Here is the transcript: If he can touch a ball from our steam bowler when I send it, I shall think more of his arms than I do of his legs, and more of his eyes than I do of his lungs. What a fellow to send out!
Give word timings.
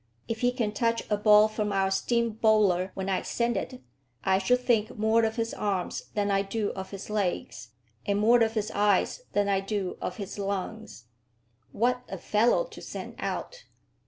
If 0.27 0.41
he 0.41 0.51
can 0.51 0.71
touch 0.71 1.03
a 1.11 1.15
ball 1.15 1.47
from 1.47 1.71
our 1.71 1.91
steam 1.91 2.31
bowler 2.31 2.89
when 2.95 3.07
I 3.07 3.21
send 3.21 3.55
it, 3.55 3.83
I 4.23 4.39
shall 4.39 4.57
think 4.57 4.97
more 4.97 5.23
of 5.25 5.35
his 5.35 5.53
arms 5.53 6.05
than 6.15 6.31
I 6.31 6.41
do 6.41 6.71
of 6.71 6.89
his 6.89 7.11
legs, 7.11 7.69
and 8.03 8.17
more 8.17 8.41
of 8.41 8.53
his 8.55 8.71
eyes 8.71 9.21
than 9.33 9.47
I 9.47 9.59
do 9.59 9.99
of 10.01 10.15
his 10.15 10.39
lungs. 10.39 11.05
What 11.71 12.01
a 12.09 12.17
fellow 12.17 12.63
to 12.63 12.81
send 12.81 13.13
out! 13.19 13.65